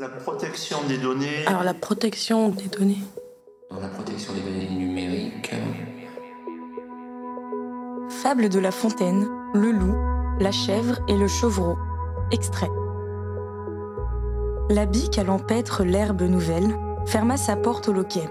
[0.00, 1.44] La protection des données.
[1.46, 3.00] Alors la protection des données.
[3.68, 5.52] Dans la protection des données numériques.
[8.08, 9.96] Fable de La Fontaine, le loup,
[10.38, 11.76] la chèvre et le chevreau.
[12.30, 12.70] Extrait.
[14.70, 16.76] La bique à l'empêtre l'herbe nouvelle
[17.06, 18.30] ferma sa porte au loquet.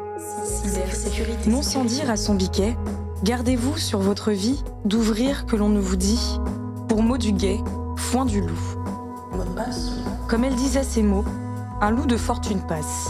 [1.47, 2.77] Non sans dire à son biquet,
[3.23, 6.39] gardez-vous sur votre vie d'ouvrir que l'on ne vous dit,
[6.87, 7.59] pour mot du guet,
[7.97, 8.77] foin du loup.
[10.29, 11.25] Comme elle disait ces mots,
[11.79, 13.09] un loup de fortune passe.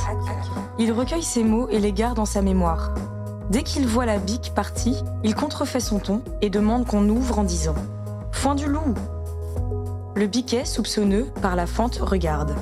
[0.77, 2.93] Il recueille ces mots et les garde en sa mémoire.
[3.49, 7.43] Dès qu'il voit la bique partie, il contrefait son ton et demande qu'on ouvre en
[7.43, 7.75] disant
[8.31, 8.93] Foin du loup
[10.15, 12.55] Le biquet, soupçonneux, par la fente, regarde.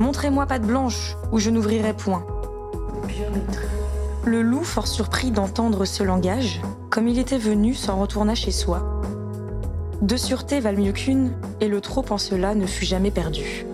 [0.00, 2.26] Montrez-moi patte blanche, ou je n'ouvrirai point.
[4.24, 9.02] Le loup, fort surpris d'entendre ce langage, comme il était venu, s'en retourna chez soi.
[10.02, 13.66] Deux sûretés valent mieux qu'une, et le trop en cela ne fut jamais perdu.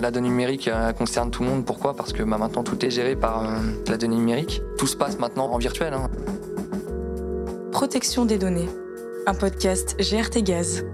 [0.00, 1.64] La donnée numérique euh, concerne tout le monde.
[1.64, 1.94] Pourquoi?
[1.94, 4.62] Parce que bah, maintenant tout est géré par euh, la donnée numérique.
[4.78, 5.92] Tout se passe maintenant en virtuel.
[5.92, 6.08] Hein.
[7.72, 8.68] Protection des données.
[9.26, 10.84] Un podcast GRT Gaz.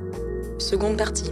[0.58, 1.30] Seconde partie.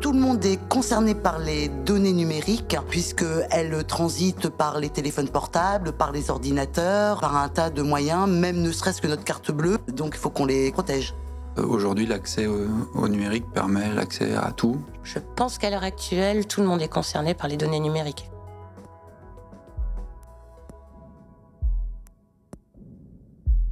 [0.00, 5.92] Tout le monde est concerné par les données numériques puisqu'elles transitent par les téléphones portables,
[5.92, 9.76] par les ordinateurs, par un tas de moyens, même ne serait-ce que notre carte bleue.
[9.88, 11.14] Donc il faut qu'on les protège.
[11.58, 14.76] Euh, Aujourd'hui, l'accès au, au numérique permet l'accès à tout.
[15.02, 18.30] Je pense qu'à l'heure actuelle, tout le monde est concerné par les données numériques.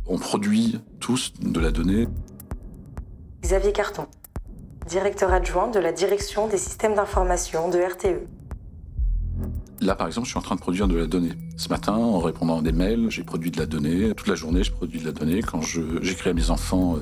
[0.09, 2.07] On produit tous de la donnée.
[3.43, 4.07] Xavier Carton,
[4.87, 7.79] directeur adjoint de la direction des systèmes d'information de.
[7.79, 8.27] RTE.
[9.81, 11.33] Là, par exemple, je suis en train de produire de la donnée.
[11.57, 14.13] Ce matin, en répondant à des mails, j'ai produit de la donnée.
[14.15, 15.43] Toute la journée, je produis de la donnée.
[15.43, 15.61] Quand
[16.03, 17.01] j'écris à mes enfants euh,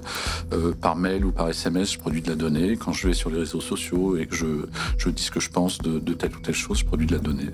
[0.53, 2.77] euh, par mail ou par SMS, je produis de la donnée.
[2.77, 4.67] Quand je vais sur les réseaux sociaux et que je,
[4.98, 7.14] je dis ce que je pense de, de telle ou telle chose, je produis de
[7.14, 7.50] la donnée.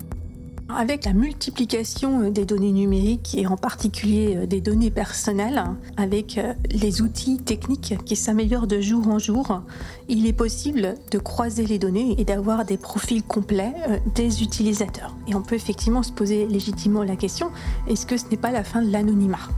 [0.77, 5.63] Avec la multiplication euh, des données numériques et en particulier euh, des données personnelles,
[5.97, 9.61] avec euh, les outils techniques qui s'améliorent de jour en jour,
[10.07, 13.73] il est possible de croiser les données et d'avoir des profils complets
[14.15, 15.15] des utilisateurs.
[15.27, 17.51] Et on peut effectivement se poser légitimement la question,
[17.87, 19.49] est-ce que ce n'est pas la fin de l'anonymat?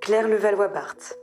[0.00, 1.14] Claire Levallois-Barthes,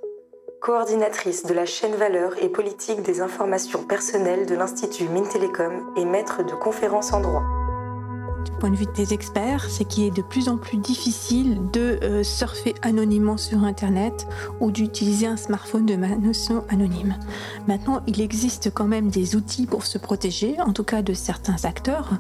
[0.62, 6.44] coordinatrice de la chaîne valeurs et politique des informations personnelles de l'Institut Mintelecom et maître
[6.44, 7.57] de conférences en droit.
[8.48, 12.00] Du point de vue des experts, c'est qu'il est de plus en plus difficile de
[12.02, 14.26] euh, surfer anonymement sur Internet
[14.62, 17.16] ou d'utiliser un smartphone de notion anonyme.
[17.68, 21.66] Maintenant, il existe quand même des outils pour se protéger, en tout cas de certains
[21.66, 22.18] acteurs.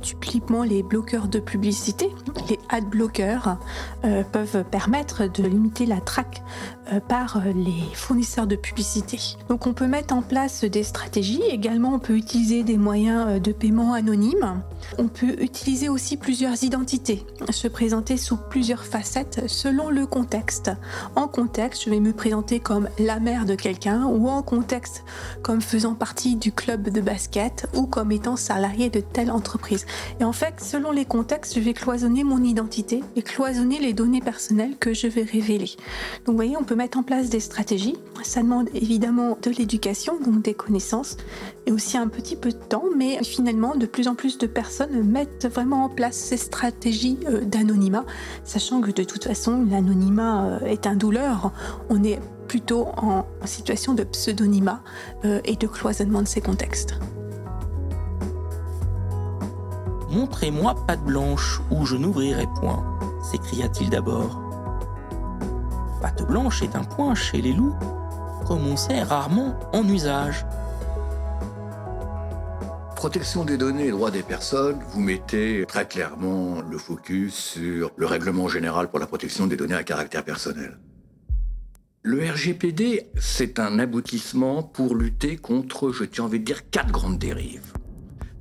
[0.00, 2.10] Typiquement, les bloqueurs de publicité,
[2.50, 3.56] les ad blockers,
[4.04, 6.42] euh, peuvent permettre de limiter la traque
[6.92, 9.18] euh, par les fournisseurs de publicité.
[9.48, 11.42] Donc on peut mettre en place des stratégies.
[11.48, 14.62] Également, on peut utiliser des moyens de paiement anonymes.
[14.98, 20.70] On peut utiliser aussi plusieurs identités, se présenter sous plusieurs facettes selon le contexte.
[21.14, 25.04] En contexte, je vais me présenter comme la mère de quelqu'un ou en contexte
[25.42, 29.86] comme faisant partie du club de basket ou comme étant salarié de telle entreprise.
[30.18, 34.20] Et en fait, selon les contextes, je vais cloisonner mon identité et cloisonner les données
[34.20, 35.70] personnelles que je vais révéler.
[36.24, 37.96] Donc vous voyez, on peut mettre en place des stratégies.
[38.22, 41.16] Ça demande évidemment de l'éducation, donc des connaissances,
[41.66, 45.02] et aussi un petit peu de temps, mais finalement, de plus en plus de personnes
[45.02, 48.04] mettent vraiment en place ces stratégies euh, d'anonymat,
[48.44, 51.52] sachant que de toute façon, l'anonymat euh, est un douleur.
[51.88, 54.82] On est plutôt en situation de pseudonymat
[55.24, 56.94] euh, et de cloisonnement de ces contextes.
[60.10, 62.84] Montrez-moi patte blanche ou je n'ouvrirai point,
[63.22, 64.40] s'écria-t-il d'abord.
[66.02, 67.76] Patte blanche est un point chez les loups,
[68.46, 70.44] comme on sait rarement en usage.
[73.00, 78.04] Protection des données et droits des personnes, vous mettez très clairement le focus sur le
[78.04, 80.78] règlement général pour la protection des données à caractère personnel.
[82.02, 87.18] Le RGPD, c'est un aboutissement pour lutter contre, je tiens envie de dire, quatre grandes
[87.18, 87.72] dérives.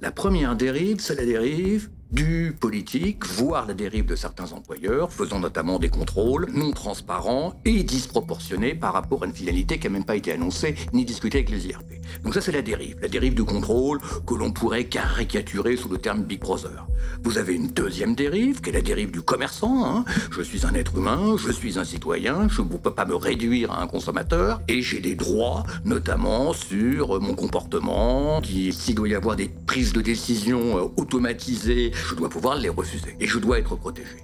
[0.01, 5.39] La première dérive, c'est la dérive du politique, voire la dérive de certains employeurs, faisant
[5.39, 10.03] notamment des contrôles non transparents et disproportionnés par rapport à une finalité qui n'a même
[10.03, 11.98] pas été annoncée ni discutée avec les IRP.
[12.23, 15.97] Donc ça, c'est la dérive, la dérive du contrôle que l'on pourrait caricaturer sous le
[15.97, 16.85] terme Big Brother.
[17.23, 19.85] Vous avez une deuxième dérive, qui est la dérive du commerçant.
[19.85, 20.05] hein.
[20.31, 23.71] Je suis un être humain, je suis un citoyen, je ne peux pas me réduire
[23.71, 29.35] à un consommateur, et j'ai des droits, notamment sur mon comportement, s'il doit y avoir
[29.35, 33.75] des prises de décision euh, automatisées, je dois pouvoir les refuser, et je dois être
[33.75, 34.17] protégé.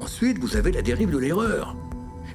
[0.00, 1.76] Ensuite, vous avez la dérive de l'erreur.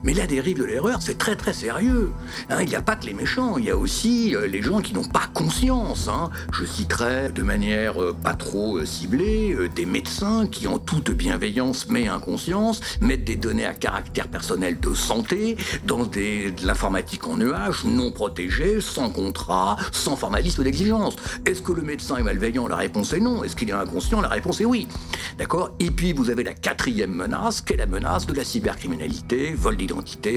[0.03, 2.11] Mais la dérive de l'erreur, c'est très très sérieux.
[2.49, 2.57] Hein.
[2.61, 4.93] il n'y a pas que les méchants, il y a aussi euh, les gens qui
[4.93, 6.09] n'ont pas conscience.
[6.09, 6.29] Hein.
[6.51, 11.87] Je citerai de manière euh, pas trop euh, ciblée des médecins qui, en toute bienveillance
[11.89, 15.55] mais inconscience, mettent des données à caractère personnel de santé
[15.85, 21.15] dans de l'informatique en nuage, non protégée, sans contrat, sans formalisme d'exigence.
[21.45, 22.67] Est-ce que le médecin est malveillant?
[22.67, 23.43] La réponse est non.
[23.45, 24.19] Est-ce qu'il est inconscient?
[24.19, 24.89] La réponse est oui.
[25.37, 25.71] D'accord?
[25.79, 29.77] Et puis vous avez la quatrième menace, qui est la menace de la cybercriminalité, vol
[29.77, 29.92] d'identité,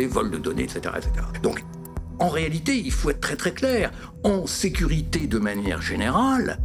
[0.08, 1.26] vol de données, etc., etc.
[1.42, 1.64] Donc,
[2.18, 3.90] en réalité, il faut être très très clair.
[4.24, 6.58] En sécurité de manière générale,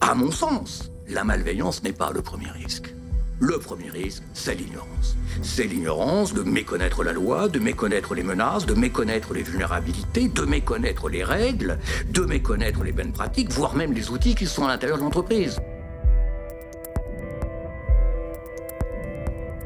[0.00, 2.94] à mon sens, la malveillance n'est pas le premier risque.
[3.42, 5.16] Le premier risque, c'est l'ignorance.
[5.40, 10.42] C'est l'ignorance de méconnaître la loi, de méconnaître les menaces, de méconnaître les vulnérabilités, de
[10.42, 11.78] méconnaître les règles,
[12.10, 15.58] de méconnaître les bonnes pratiques, voire même les outils qui sont à l'intérieur de l'entreprise.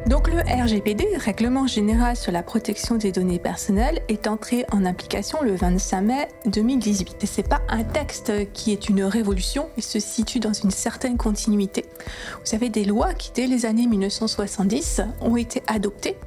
[0.06, 5.43] Donc le RGPD, Règlement général sur la protection des données personnelles, est entré en application
[5.43, 7.17] le 25 mai 2018.
[7.23, 11.17] Et c'est pas un texte qui est une révolution, il se situe dans une certaine
[11.17, 11.87] continuité.
[12.45, 16.19] Vous avez des lois qui, dès les années 1970, ont été adoptées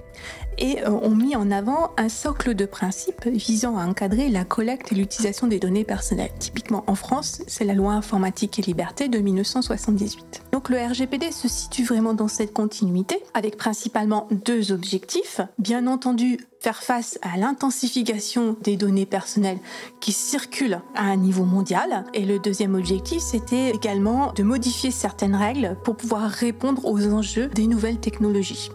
[0.58, 4.92] et euh, ont mis en avant un socle de principes visant à encadrer la collecte
[4.92, 6.32] et l'utilisation des données personnelles.
[6.40, 10.44] Typiquement en France, c'est la loi informatique et liberté de 1978.
[10.52, 15.42] Donc le RGPD se situe vraiment dans cette continuité avec principalement deux objectifs.
[15.60, 19.60] Bien entendu, faire face à l'intensification des données personnelles
[20.02, 22.06] qui circulent à un niveau mondial.
[22.14, 27.48] Et le deuxième objectif, c'était également de modifier certaines règles pour pouvoir répondre aux enjeux
[27.48, 28.70] des nouvelles technologies.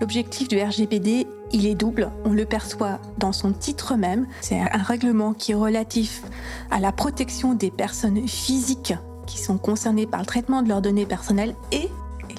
[0.00, 2.10] L'objectif du RGPD, il est double.
[2.24, 4.26] On le perçoit dans son titre même.
[4.40, 6.22] C'est un règlement qui est relatif
[6.70, 8.94] à la protection des personnes physiques
[9.26, 11.88] qui sont concernées par le traitement de leurs données personnelles et,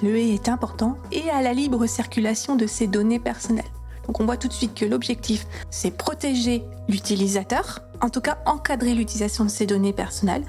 [0.02, 3.66] le et est important, et à la libre circulation de ces données personnelles.
[4.08, 8.96] Donc on voit tout de suite que l'objectif, c'est protéger l'utilisateur, en tout cas encadrer
[8.96, 10.44] l'utilisation de ces données personnelles,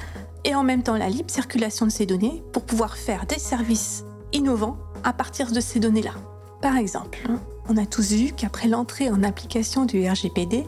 [0.45, 4.05] et en même temps la libre circulation de ces données pour pouvoir faire des services
[4.33, 6.13] innovants à partir de ces données-là.
[6.61, 7.19] Par exemple,
[7.69, 10.67] on a tous vu qu'après l'entrée en application du RGPD,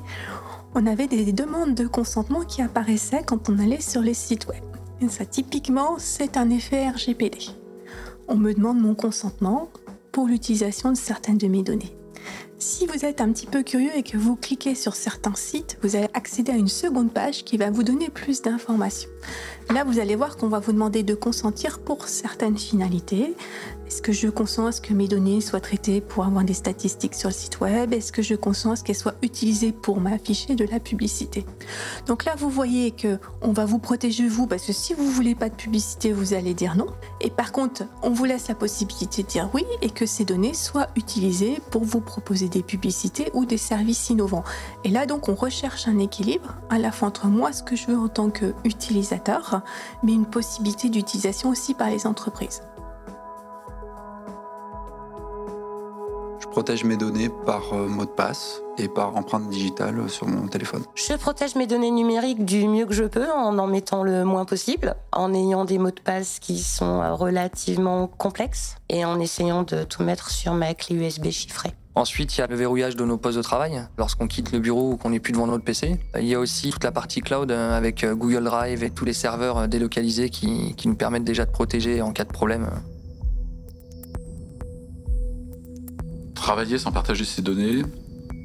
[0.75, 4.63] on avait des demandes de consentement qui apparaissaient quand on allait sur les sites web.
[5.03, 7.39] Et ça, typiquement, c'est un effet RGPD.
[8.27, 9.69] On me demande mon consentement
[10.13, 11.95] pour l'utilisation de certaines de mes données.
[12.65, 15.97] Si vous êtes un petit peu curieux et que vous cliquez sur certains sites, vous
[15.97, 19.11] allez accéder à une seconde page qui va vous donner plus d'informations.
[19.71, 23.35] Là, vous allez voir qu'on va vous demander de consentir pour certaines finalités.
[23.87, 27.15] Est-ce que je consens à ce que mes données soient traitées pour avoir des statistiques
[27.15, 27.93] sur le site web?
[27.93, 31.45] Est-ce que je consens à ce qu'elles soient utilisées pour m'afficher de la publicité?
[32.07, 35.35] Donc là, vous voyez que on va vous protéger vous parce que si vous voulez
[35.35, 36.87] pas de publicité, vous allez dire non.
[37.21, 40.55] Et par contre, on vous laisse la possibilité de dire oui et que ces données
[40.55, 44.45] soient utilisées pour vous proposer des publicités ou des services innovants.
[44.85, 47.87] Et là, donc, on recherche un équilibre à la fois entre moi ce que je
[47.87, 49.63] veux en tant qu'utilisateur,
[50.03, 52.63] mais une possibilité d'utilisation aussi par les entreprises.
[56.53, 60.85] protège mes données par euh, mot de passe et par empreinte digitale sur mon téléphone.
[60.95, 64.45] Je protège mes données numériques du mieux que je peux en en mettant le moins
[64.45, 69.63] possible, en ayant des mots de passe qui sont euh, relativement complexes et en essayant
[69.63, 71.73] de tout mettre sur ma clé USB chiffrée.
[71.95, 74.93] Ensuite, il y a le verrouillage de nos postes de travail lorsqu'on quitte le bureau
[74.93, 76.01] ou qu'on n'est plus devant notre PC.
[76.19, 79.13] Il y a aussi toute la partie cloud euh, avec Google Drive et tous les
[79.13, 82.69] serveurs délocalisés qui, nous permettent déjà de protéger en cas de problème
[86.35, 87.83] Travailler sans partager ses données,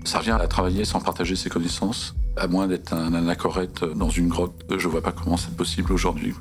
[0.03, 2.15] ça revient à travailler sans partager ses connaissances.
[2.35, 6.33] À moins d'être un anachorète dans une grotte, je vois pas comment c'est possible aujourd'hui.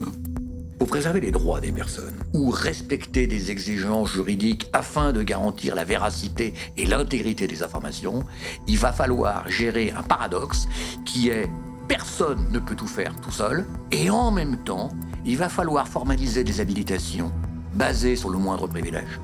[0.78, 5.84] Pour préserver les droits des personnes ou respecter des exigences juridiques afin de garantir la
[5.84, 8.24] véracité et l'intégrité des informations,
[8.66, 10.68] il va falloir gérer un paradoxe
[11.06, 11.48] qui est
[11.88, 14.90] personne ne peut tout faire tout seul et en même temps,
[15.24, 17.32] il va falloir formaliser des habilitations
[17.72, 19.20] basées sur le moindre privilège.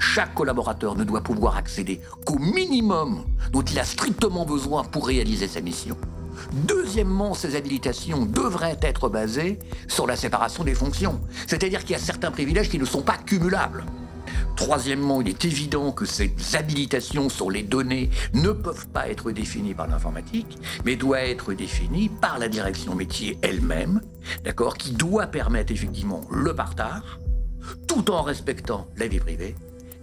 [0.00, 5.46] Chaque collaborateur ne doit pouvoir accéder qu'au minimum dont il a strictement besoin pour réaliser
[5.46, 5.96] sa mission.
[6.52, 11.98] Deuxièmement, ces habilitations devraient être basées sur la séparation des fonctions, c'est-à-dire qu'il y a
[11.98, 13.84] certains privilèges qui ne sont pas cumulables.
[14.56, 19.74] Troisièmement, il est évident que ces habilitations sur les données ne peuvent pas être définies
[19.74, 24.00] par l'informatique, mais doivent être définies par la direction métier elle-même,
[24.44, 27.02] d'accord, qui doit permettre effectivement le partage,
[27.86, 29.54] tout en respectant la vie privée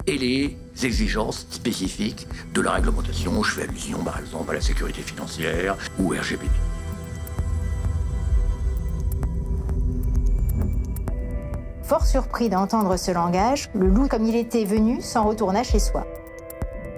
[0.08, 3.42] et les exigences spécifiques de la réglementation.
[3.44, 6.50] Je fais allusion par exemple à la sécurité financière ou RGPD.
[11.84, 16.08] Fort surpris d'entendre ce langage, le loup, comme il était venu, s'en retourna chez soi.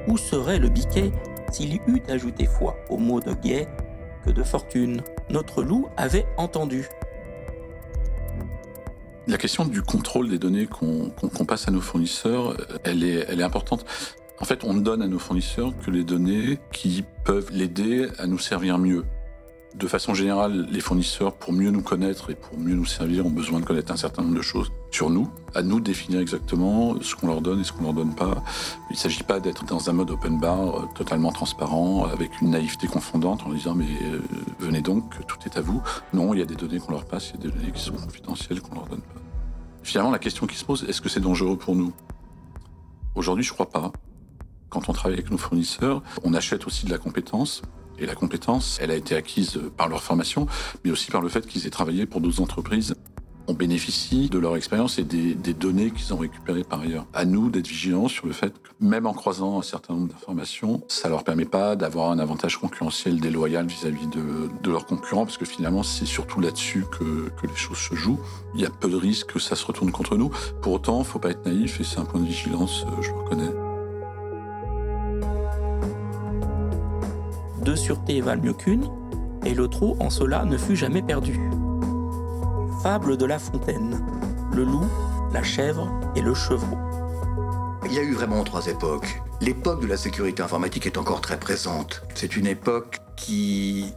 [0.08, 1.12] Où serait le biquet
[1.52, 3.68] s'il y eût ajouté foi au mot de guet
[4.26, 5.02] que de fortune?
[5.30, 6.88] Notre loup avait entendu.
[9.27, 12.55] La question du contrôle des données qu'on passe à nos fournisseurs,
[12.86, 13.86] elle est, elle est importante.
[14.39, 18.27] En fait, on ne donne à nos fournisseurs que les données qui peuvent l'aider à
[18.27, 19.03] nous servir mieux.
[19.76, 23.32] De façon générale, les fournisseurs, pour mieux nous connaître et pour mieux nous servir, ont
[23.32, 25.30] besoin de connaître un certain nombre de choses sur nous.
[25.54, 28.44] À nous de définir exactement ce qu'on leur donne et ce qu'on leur donne pas.
[28.90, 32.52] Il ne s'agit pas d'être dans un mode open bar euh, totalement transparent, avec une
[32.52, 34.20] naïveté confondante en disant mais euh,
[34.60, 35.82] venez donc, tout est à vous.
[36.14, 37.82] Non, il y a des données qu'on leur passe, il y a des données qui
[37.82, 39.22] sont confidentielles qu'on leur donne pas.
[39.84, 41.94] Finalement, la question qui se pose, est-ce que c'est dangereux pour nous?
[43.16, 43.92] Aujourd'hui, je crois pas.
[44.70, 47.62] Quand on travaille avec nos fournisseurs, on achète aussi de la compétence.
[48.00, 50.48] Et la compétence, elle a été acquise par leur formation,
[50.84, 52.96] mais aussi par le fait qu'ils aient travaillé pour d'autres entreprises.
[53.50, 57.06] On bénéficie de leur expérience et des, données qu'ils ont récupérées par ailleurs.
[57.13, 60.84] À nous d'être vigilants sur le fait que même en croisant un certain nombre d'informations,
[60.89, 65.46] ça leur permet pas d'avoir un avantage concurrentiel déloyal vis-à-vis de, leurs concurrents, parce que
[65.46, 68.20] finalement c'est surtout là-dessus que, que, les choses se jouent.
[68.54, 70.30] Il y a peu de risques que ça se retourne contre nous.
[70.62, 73.18] Pour autant, faut pas être naïf et c'est un point de vigilance, euh, je le
[73.18, 73.57] reconnais.
[77.77, 78.89] Deux sûretés valent mieux qu'une,
[79.46, 81.39] et le trou en cela ne fut jamais perdu.
[82.81, 84.03] Fable de La Fontaine.
[84.51, 84.88] Le loup,
[85.31, 86.77] la chèvre et le chevreau.
[87.86, 89.22] Il y a eu vraiment trois époques.
[89.41, 92.01] L'époque de la sécurité informatique est encore très présente.
[92.15, 93.93] C'est une époque qui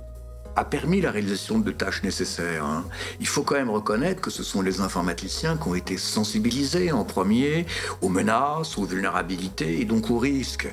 [0.56, 2.64] a permis la réalisation de tâches nécessaires.
[2.64, 2.84] Hein.
[3.20, 7.04] Il faut quand même reconnaître que ce sont les informaticiens qui ont été sensibilisés en
[7.04, 7.66] premier
[8.00, 10.68] aux menaces, aux vulnérabilités et donc aux risques.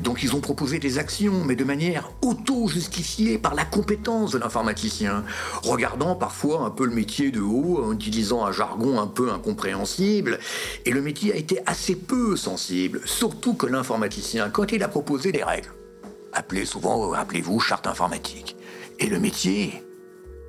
[0.00, 5.24] Donc ils ont proposé des actions, mais de manière auto-justifiée par la compétence de l'informaticien,
[5.62, 10.38] regardant parfois un peu le métier de haut, en utilisant un jargon un peu incompréhensible.
[10.84, 15.32] Et le métier a été assez peu sensible, surtout que l'informaticien, quand il a proposé
[15.32, 15.72] des règles,
[16.32, 18.56] appelées souvent, rappelez-vous, charte informatique,
[18.98, 19.84] et le métier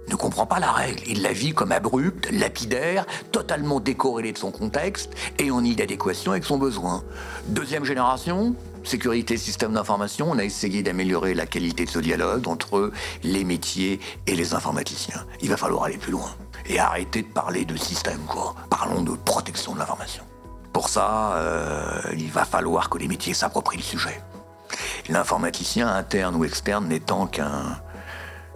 [0.10, 1.02] ne comprend pas la règle.
[1.08, 6.44] Il la vit comme abrupte, lapidaire, totalement décorrélée de son contexte et en inadéquation avec
[6.44, 7.04] son besoin.
[7.48, 12.92] Deuxième génération, sécurité système d'information, on a essayé d'améliorer la qualité de ce dialogue entre
[13.24, 15.26] les métiers et les informaticiens.
[15.42, 16.32] Il va falloir aller plus loin
[16.66, 18.56] et arrêter de parler de système, quoi.
[18.70, 20.24] Parlons de protection de l'information.
[20.74, 24.22] Pour ça, euh, il va falloir que les métiers s'approprient le sujet.
[25.10, 27.82] L'informaticien interne ou externe n'étant qu'un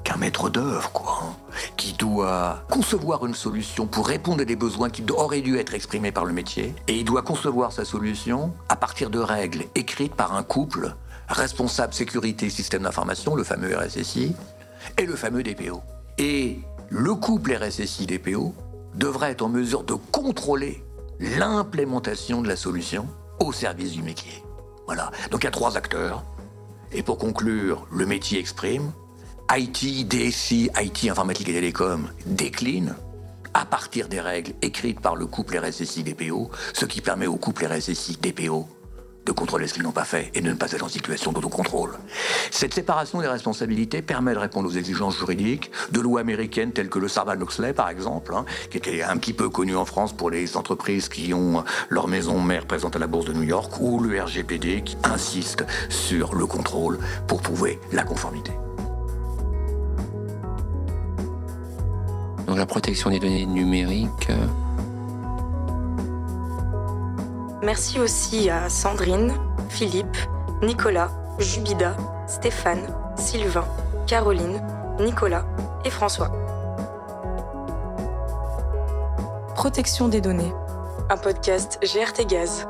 [0.04, 1.36] qu'un maître d'œuvre, quoi, hein,
[1.78, 6.12] qui doit concevoir une solution pour répondre à des besoins qui auraient dû être exprimés
[6.12, 10.36] par le métier, et il doit concevoir sa solution à partir de règles écrites par
[10.36, 10.96] un couple
[11.28, 14.36] responsable sécurité système d'information, le fameux RSSI,
[14.98, 15.82] et le fameux DPO.
[16.18, 18.54] Et le couple RSSI-DPO
[18.96, 20.84] devrait être en mesure de contrôler
[21.20, 23.08] l'implémentation de la solution
[23.40, 24.44] au service du métier.
[24.86, 25.12] Voilà.
[25.32, 26.24] Donc il y a trois acteurs.
[26.92, 28.92] Et pour conclure, le métier exprime,
[29.52, 32.96] IT, DSI, IT, informatique et télécom, décline
[33.54, 38.68] à partir des règles écrites par le couple RSSI-DPO, ce qui permet au couple RSSI-DPO
[39.26, 41.92] de contrôler ce qu'ils n'ont pas fait et de ne pas être en situation d'autocontrôle.
[42.52, 47.00] Cette séparation des responsabilités permet de répondre aux exigences juridiques de lois américaines telles que
[47.00, 50.58] le Sarbanes-Oxley, par exemple, hein, qui était un petit peu connu en France pour les
[50.58, 54.22] entreprises qui ont leur maison mère présente à la Bourse de New York, ou le
[54.22, 58.52] RGPD qui insiste sur le contrôle pour prouver la conformité.
[62.54, 64.30] Donc la protection des données numériques.
[64.30, 64.46] Euh.
[67.64, 69.34] Merci aussi à Sandrine,
[69.70, 70.16] Philippe,
[70.62, 73.66] Nicolas, Jubida, Stéphane, Sylvain,
[74.06, 74.62] Caroline,
[75.00, 75.46] Nicolas
[75.84, 76.32] et François.
[79.56, 80.54] Protection des données.
[81.10, 82.68] Un podcast GRT Gaz.